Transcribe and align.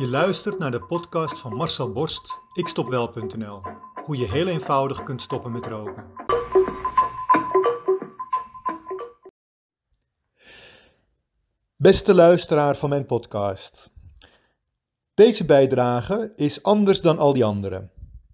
Je 0.00 0.08
luistert 0.08 0.58
naar 0.58 0.70
de 0.70 0.82
podcast 0.82 1.38
van 1.38 1.54
Marcel 1.54 1.92
Borst, 1.92 2.40
ikstopwel.nl. 2.52 3.60
Hoe 4.04 4.16
je 4.16 4.30
heel 4.30 4.46
eenvoudig 4.46 5.02
kunt 5.02 5.22
stoppen 5.22 5.52
met 5.52 5.66
roken. 5.66 6.04
Beste 11.76 12.14
luisteraar 12.14 12.76
van 12.76 12.88
mijn 12.88 13.06
podcast. 13.06 13.90
Deze 15.14 15.44
bijdrage 15.44 16.32
is 16.36 16.62
anders 16.62 17.00
dan 17.00 17.18
al 17.18 17.32
die 17.32 17.44
andere. 17.44 17.90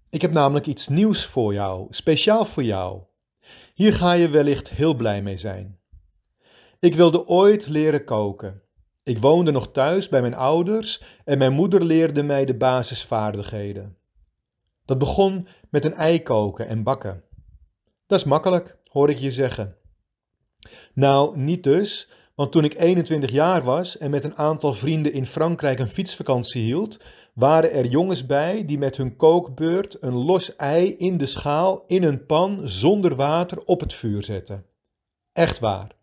Ik 0.09 0.21
heb 0.21 0.31
namelijk 0.31 0.65
iets 0.65 0.87
nieuws 0.87 1.25
voor 1.25 1.53
jou, 1.53 1.87
speciaal 1.89 2.45
voor 2.45 2.63
jou. 2.63 3.01
Hier 3.73 3.93
ga 3.93 4.11
je 4.11 4.29
wellicht 4.29 4.69
heel 4.69 4.95
blij 4.95 5.21
mee 5.21 5.37
zijn. 5.37 5.79
Ik 6.79 6.95
wilde 6.95 7.27
ooit 7.27 7.67
leren 7.67 8.03
koken. 8.03 8.66
Ik 9.07 9.17
woonde 9.17 9.51
nog 9.51 9.71
thuis 9.71 10.09
bij 10.09 10.21
mijn 10.21 10.33
ouders 10.33 11.01
en 11.25 11.37
mijn 11.37 11.53
moeder 11.53 11.83
leerde 11.83 12.23
mij 12.23 12.45
de 12.45 12.57
basisvaardigheden. 12.57 13.97
Dat 14.85 14.97
begon 14.97 15.47
met 15.69 15.85
een 15.85 15.93
ei 15.93 16.23
koken 16.23 16.67
en 16.67 16.83
bakken. 16.83 17.23
Dat 18.07 18.19
is 18.19 18.25
makkelijk, 18.25 18.77
hoor 18.87 19.09
ik 19.09 19.17
je 19.17 19.31
zeggen. 19.31 19.75
Nou, 20.93 21.37
niet 21.37 21.63
dus, 21.63 22.09
want 22.35 22.51
toen 22.51 22.63
ik 22.63 22.73
21 22.79 23.31
jaar 23.31 23.63
was 23.63 23.97
en 23.97 24.09
met 24.09 24.23
een 24.23 24.37
aantal 24.37 24.73
vrienden 24.73 25.13
in 25.13 25.25
Frankrijk 25.25 25.79
een 25.79 25.89
fietsvakantie 25.89 26.63
hield, 26.63 26.99
waren 27.33 27.71
er 27.71 27.85
jongens 27.85 28.25
bij 28.25 28.65
die 28.65 28.77
met 28.77 28.97
hun 28.97 29.15
kookbeurt 29.15 29.97
een 30.01 30.15
los 30.15 30.55
ei 30.55 30.95
in 30.97 31.17
de 31.17 31.25
schaal 31.25 31.83
in 31.85 32.03
een 32.03 32.25
pan 32.25 32.67
zonder 32.67 33.15
water 33.15 33.57
op 33.65 33.79
het 33.79 33.93
vuur 33.93 34.23
zetten. 34.23 34.65
Echt 35.33 35.59
waar. 35.59 35.96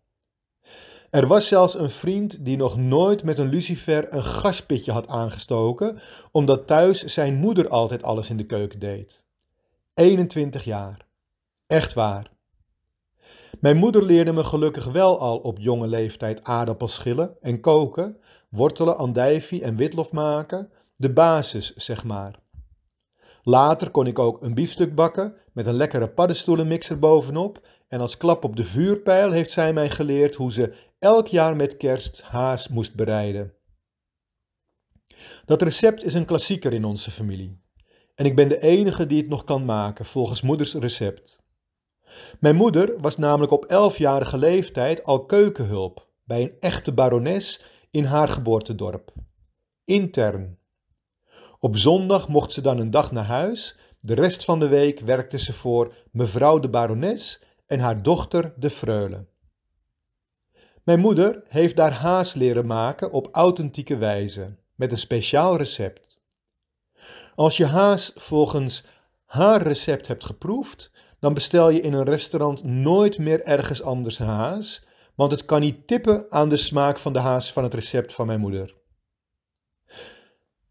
Er 1.15 1.27
was 1.27 1.47
zelfs 1.47 1.75
een 1.75 1.89
vriend 1.89 2.45
die 2.45 2.57
nog 2.57 2.77
nooit 2.77 3.23
met 3.23 3.37
een 3.37 3.49
lucifer 3.49 4.13
een 4.13 4.23
gaspitje 4.23 4.91
had 4.91 5.07
aangestoken, 5.07 5.99
omdat 6.31 6.67
thuis 6.67 7.03
zijn 7.03 7.35
moeder 7.35 7.69
altijd 7.69 8.03
alles 8.03 8.29
in 8.29 8.37
de 8.37 8.45
keuken 8.45 8.79
deed. 8.79 9.23
21 9.93 10.63
jaar. 10.63 11.07
Echt 11.67 11.93
waar. 11.93 12.31
Mijn 13.59 13.77
moeder 13.77 14.03
leerde 14.03 14.31
me 14.31 14.43
gelukkig 14.43 14.85
wel 14.85 15.19
al 15.19 15.37
op 15.37 15.59
jonge 15.59 15.87
leeftijd 15.87 16.43
aardappels 16.43 16.93
schillen 16.93 17.35
en 17.41 17.59
koken, 17.59 18.17
wortelen, 18.49 18.97
andijvie 18.97 19.63
en 19.63 19.75
witlof 19.75 20.11
maken, 20.11 20.71
de 20.95 21.13
basis 21.13 21.75
zeg 21.75 22.03
maar. 22.03 22.39
Later 23.43 23.89
kon 23.89 24.07
ik 24.07 24.19
ook 24.19 24.41
een 24.41 24.53
biefstuk 24.53 24.95
bakken 24.95 25.35
met 25.53 25.67
een 25.67 25.75
lekkere 25.75 26.09
paddenstoelenmixer 26.09 26.99
bovenop 26.99 27.61
en 27.87 27.99
als 27.99 28.17
klap 28.17 28.43
op 28.43 28.55
de 28.55 28.63
vuurpijl 28.63 29.31
heeft 29.31 29.51
zij 29.51 29.73
mij 29.73 29.89
geleerd 29.89 30.35
hoe 30.35 30.51
ze 30.51 30.73
elk 31.05 31.27
jaar 31.27 31.55
met 31.55 31.77
kerst 31.77 32.21
haas 32.21 32.67
moest 32.67 32.95
bereiden. 32.95 33.53
Dat 35.45 35.61
recept 35.61 36.03
is 36.03 36.13
een 36.13 36.25
klassieker 36.25 36.73
in 36.73 36.85
onze 36.85 37.11
familie. 37.11 37.61
En 38.15 38.25
ik 38.25 38.35
ben 38.35 38.49
de 38.49 38.61
enige 38.61 39.07
die 39.07 39.17
het 39.21 39.29
nog 39.29 39.43
kan 39.43 39.65
maken 39.65 40.05
volgens 40.05 40.41
moeders 40.41 40.73
recept. 40.73 41.43
Mijn 42.39 42.55
moeder 42.55 42.99
was 42.99 43.17
namelijk 43.17 43.51
op 43.51 43.65
elfjarige 43.65 44.37
leeftijd 44.37 45.03
al 45.03 45.25
keukenhulp 45.25 46.07
bij 46.23 46.41
een 46.41 46.53
echte 46.59 46.93
barones 46.93 47.61
in 47.91 48.03
haar 48.03 48.29
geboortedorp. 48.29 49.13
Intern. 49.83 50.57
Op 51.59 51.77
zondag 51.77 52.27
mocht 52.27 52.51
ze 52.51 52.61
dan 52.61 52.79
een 52.79 52.91
dag 52.91 53.11
naar 53.11 53.25
huis, 53.25 53.77
de 53.99 54.13
rest 54.13 54.45
van 54.45 54.59
de 54.59 54.67
week 54.67 54.99
werkte 54.99 55.39
ze 55.39 55.53
voor 55.53 55.93
mevrouw 56.11 56.59
de 56.59 56.69
barones 56.69 57.41
en 57.65 57.79
haar 57.79 58.03
dochter 58.03 58.53
de 58.57 58.69
freule. 58.69 59.33
Mijn 60.85 60.99
moeder 60.99 61.43
heeft 61.47 61.75
daar 61.75 61.93
haas 61.93 62.33
leren 62.33 62.65
maken 62.65 63.11
op 63.11 63.29
authentieke 63.31 63.97
wijze, 63.97 64.55
met 64.75 64.91
een 64.91 64.97
speciaal 64.97 65.57
recept. 65.57 66.19
Als 67.35 67.57
je 67.57 67.65
haas 67.65 68.11
volgens 68.15 68.85
haar 69.25 69.61
recept 69.61 70.07
hebt 70.07 70.25
geproefd, 70.25 70.91
dan 71.19 71.33
bestel 71.33 71.69
je 71.69 71.81
in 71.81 71.93
een 71.93 72.03
restaurant 72.03 72.63
nooit 72.63 73.17
meer 73.17 73.43
ergens 73.43 73.81
anders 73.81 74.17
haas, 74.17 74.85
want 75.15 75.31
het 75.31 75.45
kan 75.45 75.59
niet 75.59 75.87
tippen 75.87 76.25
aan 76.31 76.49
de 76.49 76.57
smaak 76.57 76.99
van 76.99 77.13
de 77.13 77.19
haas 77.19 77.53
van 77.53 77.63
het 77.63 77.73
recept 77.73 78.13
van 78.13 78.25
mijn 78.27 78.39
moeder. 78.39 78.75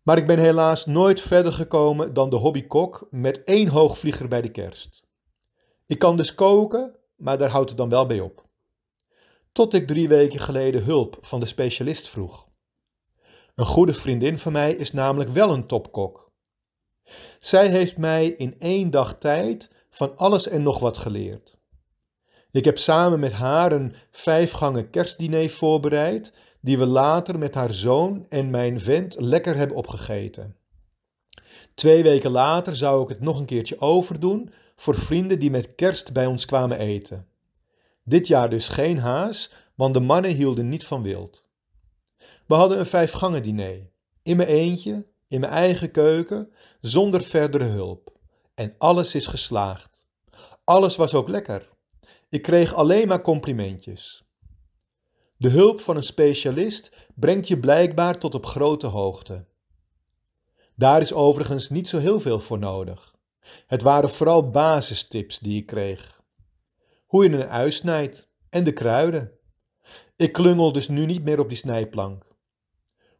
Maar 0.02 0.18
ik 0.18 0.26
ben 0.26 0.38
helaas 0.38 0.86
nooit 0.86 1.20
verder 1.20 1.52
gekomen 1.52 2.14
dan 2.14 2.30
de 2.30 2.36
hobbykok 2.36 3.06
met 3.10 3.44
één 3.44 3.68
hoogvlieger 3.68 4.28
bij 4.28 4.42
de 4.42 4.50
kerst. 4.50 5.06
Ik 5.86 5.98
kan 5.98 6.16
dus 6.16 6.34
koken, 6.34 6.96
maar 7.16 7.38
daar 7.38 7.50
houdt 7.50 7.68
het 7.68 7.78
dan 7.78 7.88
wel 7.88 8.06
bij 8.06 8.20
op. 8.20 8.44
Tot 9.54 9.74
ik 9.74 9.86
drie 9.86 10.08
weken 10.08 10.40
geleden 10.40 10.84
hulp 10.84 11.18
van 11.20 11.40
de 11.40 11.46
specialist 11.46 12.08
vroeg. 12.08 12.48
Een 13.54 13.66
goede 13.66 13.94
vriendin 13.94 14.38
van 14.38 14.52
mij 14.52 14.72
is 14.72 14.92
namelijk 14.92 15.30
wel 15.30 15.52
een 15.52 15.66
topkok. 15.66 16.32
Zij 17.38 17.68
heeft 17.68 17.96
mij 17.96 18.26
in 18.26 18.58
één 18.58 18.90
dag 18.90 19.18
tijd 19.18 19.70
van 19.90 20.16
alles 20.16 20.48
en 20.48 20.62
nog 20.62 20.78
wat 20.78 20.96
geleerd. 20.96 21.58
Ik 22.50 22.64
heb 22.64 22.78
samen 22.78 23.20
met 23.20 23.32
haar 23.32 23.72
een 23.72 23.94
vijfgangen 24.10 24.90
kerstdiner 24.90 25.50
voorbereid, 25.50 26.32
die 26.60 26.78
we 26.78 26.86
later 26.86 27.38
met 27.38 27.54
haar 27.54 27.72
zoon 27.72 28.26
en 28.28 28.50
mijn 28.50 28.80
vent 28.80 29.16
lekker 29.20 29.56
hebben 29.56 29.76
opgegeten. 29.76 30.56
Twee 31.74 32.02
weken 32.02 32.30
later 32.30 32.76
zou 32.76 33.02
ik 33.02 33.08
het 33.08 33.20
nog 33.20 33.38
een 33.38 33.46
keertje 33.46 33.80
overdoen 33.80 34.52
voor 34.76 34.94
vrienden 34.94 35.38
die 35.38 35.50
met 35.50 35.74
kerst 35.74 36.12
bij 36.12 36.26
ons 36.26 36.44
kwamen 36.44 36.78
eten. 36.78 37.28
Dit 38.04 38.26
jaar 38.26 38.50
dus 38.50 38.68
geen 38.68 38.98
haas, 38.98 39.52
want 39.74 39.94
de 39.94 40.00
mannen 40.00 40.30
hielden 40.30 40.68
niet 40.68 40.86
van 40.86 41.02
wild. 41.02 41.46
We 42.46 42.54
hadden 42.54 42.78
een 42.78 42.86
vijfgangen 42.86 43.42
diner, 43.42 43.90
in 44.22 44.36
mijn 44.36 44.48
eentje, 44.48 45.06
in 45.28 45.40
mijn 45.40 45.52
eigen 45.52 45.90
keuken, 45.90 46.52
zonder 46.80 47.22
verdere 47.22 47.64
hulp. 47.64 48.12
En 48.54 48.74
alles 48.78 49.14
is 49.14 49.26
geslaagd. 49.26 50.06
Alles 50.64 50.96
was 50.96 51.14
ook 51.14 51.28
lekker. 51.28 51.68
Ik 52.28 52.42
kreeg 52.42 52.74
alleen 52.74 53.08
maar 53.08 53.22
complimentjes. 53.22 54.24
De 55.36 55.48
hulp 55.48 55.80
van 55.80 55.96
een 55.96 56.02
specialist 56.02 56.92
brengt 57.14 57.48
je 57.48 57.58
blijkbaar 57.58 58.18
tot 58.18 58.34
op 58.34 58.46
grote 58.46 58.86
hoogte. 58.86 59.44
Daar 60.74 61.00
is 61.00 61.12
overigens 61.12 61.68
niet 61.68 61.88
zo 61.88 61.98
heel 61.98 62.20
veel 62.20 62.40
voor 62.40 62.58
nodig. 62.58 63.14
Het 63.66 63.82
waren 63.82 64.10
vooral 64.10 64.50
basistips 64.50 65.38
die 65.38 65.60
ik 65.60 65.66
kreeg. 65.66 66.22
Hoe 67.14 67.30
je 67.30 67.36
een 67.36 67.48
ui 67.48 67.72
snijdt 67.72 68.28
en 68.50 68.64
de 68.64 68.72
kruiden. 68.72 69.30
Ik 70.16 70.32
klungel 70.32 70.72
dus 70.72 70.88
nu 70.88 71.06
niet 71.06 71.24
meer 71.24 71.38
op 71.38 71.48
die 71.48 71.58
snijplank. 71.58 72.26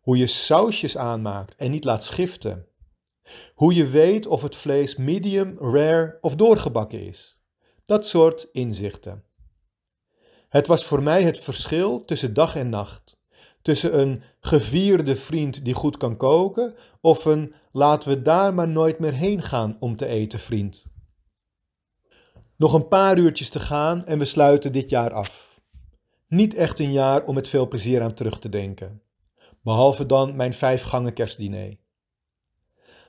Hoe 0.00 0.16
je 0.16 0.26
sausjes 0.26 0.96
aanmaakt 0.96 1.56
en 1.56 1.70
niet 1.70 1.84
laat 1.84 2.04
schiften. 2.04 2.66
Hoe 3.54 3.74
je 3.74 3.86
weet 3.86 4.26
of 4.26 4.42
het 4.42 4.56
vlees 4.56 4.96
medium, 4.96 5.58
rare 5.58 6.18
of 6.20 6.34
doorgebakken 6.34 7.06
is. 7.06 7.40
Dat 7.84 8.06
soort 8.06 8.48
inzichten. 8.52 9.24
Het 10.48 10.66
was 10.66 10.86
voor 10.86 11.02
mij 11.02 11.22
het 11.22 11.40
verschil 11.40 12.04
tussen 12.04 12.34
dag 12.34 12.56
en 12.56 12.68
nacht. 12.68 13.20
Tussen 13.62 14.00
een 14.00 14.22
gevierde 14.40 15.16
vriend 15.16 15.64
die 15.64 15.74
goed 15.74 15.96
kan 15.96 16.16
koken 16.16 16.74
of 17.00 17.24
een 17.24 17.54
laten 17.72 18.08
we 18.08 18.22
daar 18.22 18.54
maar 18.54 18.68
nooit 18.68 18.98
meer 18.98 19.14
heen 19.14 19.42
gaan 19.42 19.76
om 19.80 19.96
te 19.96 20.06
eten 20.06 20.38
vriend. 20.38 20.92
Nog 22.56 22.72
een 22.72 22.88
paar 22.88 23.18
uurtjes 23.18 23.48
te 23.48 23.60
gaan 23.60 24.04
en 24.06 24.18
we 24.18 24.24
sluiten 24.24 24.72
dit 24.72 24.90
jaar 24.90 25.12
af. 25.12 25.60
Niet 26.28 26.54
echt 26.54 26.78
een 26.78 26.92
jaar 26.92 27.24
om 27.24 27.34
met 27.34 27.48
veel 27.48 27.68
plezier 27.68 28.02
aan 28.02 28.14
terug 28.14 28.38
te 28.38 28.48
denken. 28.48 29.02
Behalve 29.62 30.06
dan 30.06 30.36
mijn 30.36 30.54
vijf 30.54 30.82
gangen 30.82 31.12
kerstdiner. 31.12 31.76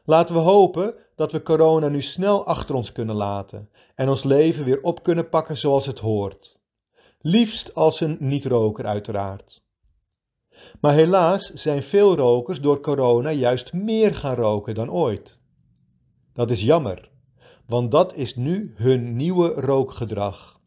Laten 0.03 0.35
we 0.35 0.41
hopen 0.41 0.93
dat 1.15 1.31
we 1.31 1.43
corona 1.43 1.87
nu 1.87 2.01
snel 2.01 2.45
achter 2.45 2.75
ons 2.75 2.91
kunnen 2.91 3.15
laten 3.15 3.69
en 3.95 4.09
ons 4.09 4.23
leven 4.23 4.63
weer 4.63 4.81
op 4.81 5.03
kunnen 5.03 5.29
pakken 5.29 5.57
zoals 5.57 5.85
het 5.85 5.99
hoort. 5.99 6.59
Liefst 7.19 7.73
als 7.73 7.99
een 8.01 8.17
niet-roker 8.19 8.85
uiteraard. 8.85 9.63
Maar 10.81 10.93
helaas 10.93 11.53
zijn 11.53 11.83
veel 11.83 12.15
rokers 12.15 12.61
door 12.61 12.79
corona 12.79 13.31
juist 13.31 13.73
meer 13.73 14.15
gaan 14.15 14.35
roken 14.35 14.75
dan 14.75 14.91
ooit. 14.91 15.39
Dat 16.33 16.51
is 16.51 16.61
jammer, 16.61 17.11
want 17.67 17.91
dat 17.91 18.15
is 18.15 18.35
nu 18.35 18.73
hun 18.75 19.15
nieuwe 19.15 19.47
rookgedrag. 19.47 20.59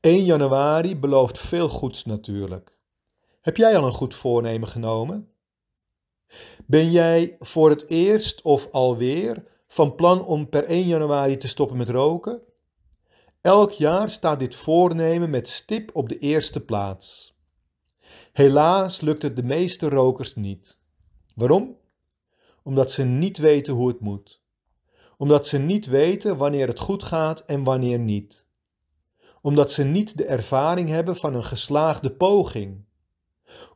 1 0.00 0.24
januari 0.24 0.96
belooft 0.96 1.38
veel 1.38 1.68
goeds 1.68 2.04
natuurlijk. 2.04 2.78
Heb 3.40 3.56
jij 3.56 3.76
al 3.76 3.84
een 3.84 3.92
goed 3.92 4.14
voornemen 4.14 4.68
genomen? 4.68 5.28
Ben 6.66 6.90
jij 6.90 7.36
voor 7.38 7.70
het 7.70 7.88
eerst 7.88 8.42
of 8.42 8.68
alweer 8.70 9.44
van 9.66 9.94
plan 9.94 10.24
om 10.24 10.48
per 10.48 10.64
1 10.64 10.86
januari 10.86 11.36
te 11.36 11.48
stoppen 11.48 11.76
met 11.76 11.88
roken? 11.88 12.42
Elk 13.40 13.70
jaar 13.70 14.10
staat 14.10 14.38
dit 14.38 14.54
voornemen 14.54 15.30
met 15.30 15.48
stip 15.48 15.90
op 15.92 16.08
de 16.08 16.18
eerste 16.18 16.60
plaats. 16.60 17.36
Helaas 18.32 19.00
lukt 19.00 19.22
het 19.22 19.36
de 19.36 19.42
meeste 19.42 19.88
rokers 19.88 20.34
niet. 20.34 20.78
Waarom? 21.34 21.76
Omdat 22.62 22.90
ze 22.90 23.04
niet 23.04 23.38
weten 23.38 23.74
hoe 23.74 23.88
het 23.88 24.00
moet. 24.00 24.40
Omdat 25.18 25.46
ze 25.46 25.58
niet 25.58 25.86
weten 25.86 26.36
wanneer 26.36 26.66
het 26.66 26.78
goed 26.78 27.02
gaat 27.02 27.44
en 27.44 27.64
wanneer 27.64 27.98
niet. 27.98 28.46
Omdat 29.40 29.72
ze 29.72 29.84
niet 29.84 30.16
de 30.16 30.24
ervaring 30.24 30.88
hebben 30.88 31.16
van 31.16 31.34
een 31.34 31.44
geslaagde 31.44 32.10
poging. 32.10 32.84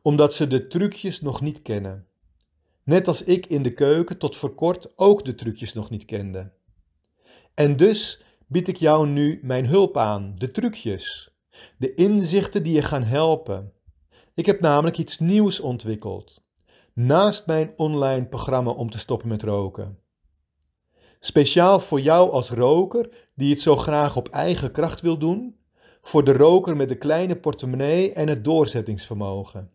Omdat 0.01 0.33
ze 0.33 0.47
de 0.47 0.67
trucjes 0.67 1.21
nog 1.21 1.41
niet 1.41 1.61
kennen. 1.61 2.07
Net 2.83 3.07
als 3.07 3.23
ik 3.23 3.45
in 3.45 3.61
de 3.61 3.73
keuken 3.73 4.17
tot 4.17 4.35
voor 4.35 4.55
kort 4.55 4.93
ook 4.97 5.25
de 5.25 5.35
trucjes 5.35 5.73
nog 5.73 5.89
niet 5.89 6.05
kende. 6.05 6.51
En 7.53 7.77
dus 7.77 8.23
bied 8.47 8.67
ik 8.67 8.77
jou 8.77 9.07
nu 9.07 9.39
mijn 9.43 9.65
hulp 9.65 9.97
aan, 9.97 10.35
de 10.37 10.51
trucjes, 10.51 11.31
de 11.77 11.93
inzichten 11.93 12.63
die 12.63 12.73
je 12.73 12.81
gaan 12.81 13.03
helpen. 13.03 13.73
Ik 14.33 14.45
heb 14.45 14.59
namelijk 14.59 14.97
iets 14.97 15.19
nieuws 15.19 15.59
ontwikkeld, 15.59 16.43
naast 16.93 17.47
mijn 17.47 17.73
online 17.75 18.25
programma 18.25 18.71
om 18.71 18.89
te 18.89 18.97
stoppen 18.97 19.27
met 19.27 19.43
roken. 19.43 20.02
Speciaal 21.25 21.79
voor 21.79 22.01
jou 22.01 22.31
als 22.31 22.49
roker 22.49 23.09
die 23.35 23.49
het 23.49 23.61
zo 23.61 23.75
graag 23.75 24.15
op 24.15 24.27
eigen 24.27 24.71
kracht 24.71 25.01
wil 25.01 25.17
doen, 25.17 25.55
voor 26.01 26.23
de 26.23 26.33
roker 26.33 26.75
met 26.75 26.89
de 26.89 26.97
kleine 26.97 27.35
portemonnee 27.35 28.13
en 28.13 28.27
het 28.27 28.43
doorzettingsvermogen. 28.43 29.71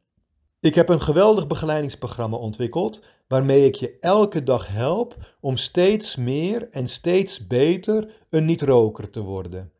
Ik 0.61 0.75
heb 0.75 0.89
een 0.89 1.01
geweldig 1.01 1.47
begeleidingsprogramma 1.47 2.37
ontwikkeld 2.37 3.03
waarmee 3.29 3.65
ik 3.65 3.75
je 3.75 3.97
elke 4.01 4.43
dag 4.43 4.67
help 4.67 5.17
om 5.41 5.57
steeds 5.57 6.17
meer 6.17 6.69
en 6.71 6.89
steeds 6.89 7.47
beter 7.47 8.11
een 8.31 8.45
niet-roker 8.45 9.11
te 9.11 9.21
worden. 9.21 9.73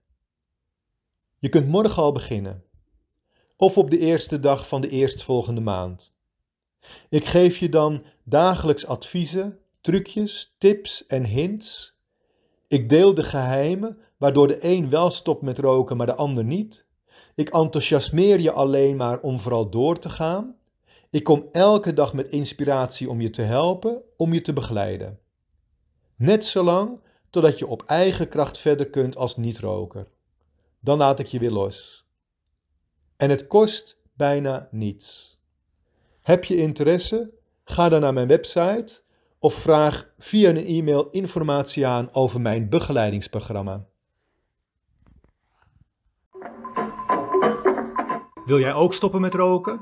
Je 1.39 1.49
kunt 1.49 1.69
morgen 1.69 2.03
al 2.03 2.13
beginnen, 2.13 2.65
of 3.57 3.79
op 3.79 3.91
de 3.91 3.99
eerste 3.99 4.41
dag 4.41 4.69
van 4.69 4.81
de 4.81 4.89
eerstvolgende 4.89 5.61
maand. 5.61 6.13
Ik 7.09 7.25
geef 7.25 7.59
je 7.59 7.69
dan 7.69 8.05
dagelijks 8.25 8.87
adviezen, 8.87 9.59
trucjes, 9.89 10.55
tips 10.59 11.07
en 11.07 11.25
hints. 11.25 11.97
Ik 12.67 12.89
deel 12.89 13.15
de 13.15 13.23
geheimen 13.23 13.99
waardoor 14.17 14.49
de 14.49 14.65
een 14.65 14.91
wel 14.91 15.11
stopt 15.11 15.43
met 15.43 15.59
roken, 15.59 15.97
maar 15.97 16.07
de 16.07 16.15
ander 16.15 16.45
niet. 16.45 16.87
Ik 17.35 17.49
enthousiasmeer 17.49 18.41
je 18.41 18.53
alleen 18.53 18.97
maar 18.97 19.21
om 19.21 19.39
vooral 19.39 19.71
door 19.71 19.99
te 19.99 20.09
gaan. 20.09 20.57
Ik 21.11 21.25
kom 21.25 21.49
elke 21.53 21.93
dag 21.93 22.13
met 22.13 22.29
inspiratie 22.29 23.11
om 23.11 23.21
je 23.21 23.31
te 23.31 23.43
helpen, 23.43 24.03
om 24.17 24.33
je 24.33 24.43
te 24.43 24.53
begeleiden. 24.53 25.19
Net 26.17 26.45
zolang 26.45 27.01
totdat 27.31 27.59
je 27.59 27.67
op 27.67 27.83
eigen 27.83 28.29
kracht 28.29 28.59
verder 28.59 28.91
kunt 28.91 29.17
als 29.17 29.37
niet-roker. 29.37 30.07
Dan 30.81 30.99
laat 30.99 31.19
ik 31.19 31.27
je 31.27 31.39
weer 31.39 31.51
los. 31.51 32.07
En 33.17 33.31
het 33.31 33.47
kost 33.47 33.99
bijna 34.13 34.69
niets. 34.71 35.39
Heb 36.21 36.45
je 36.45 36.57
interesse? 36.57 37.31
Ga 37.65 37.89
dan 37.89 38.01
naar 38.01 38.13
mijn 38.13 38.29
website 38.29 39.07
of 39.39 39.55
vraag 39.55 40.11
via 40.19 40.49
een 40.49 40.65
e-mail 40.65 41.09
informatie 41.11 41.87
aan 41.87 42.09
over 42.13 42.41
mijn 42.41 42.69
begeleidingsprogramma. 42.69 43.87
Wil 48.45 48.59
jij 48.59 48.75
ook 48.75 48.95
stoppen 48.95 49.21
met 49.21 49.35
roken? 49.35 49.81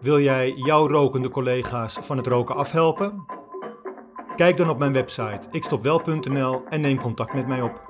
Wil 0.00 0.20
jij 0.20 0.52
jouw 0.52 0.88
rokende 0.88 1.28
collega's 1.28 1.98
van 2.00 2.16
het 2.16 2.26
roken 2.26 2.56
afhelpen? 2.56 3.24
Kijk 4.36 4.56
dan 4.56 4.70
op 4.70 4.78
mijn 4.78 4.92
website 4.92 5.48
ikstopwel.nl 5.50 6.62
en 6.68 6.80
neem 6.80 7.00
contact 7.00 7.34
met 7.34 7.46
mij 7.46 7.62
op. 7.62 7.88